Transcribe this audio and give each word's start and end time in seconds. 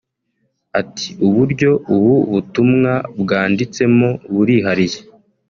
Ati 0.79 1.07
“Uburyo 1.27 1.69
ubu 1.95 2.13
butumwa 2.31 2.93
bwanditsemo 3.21 4.09
burihariye 4.33 4.99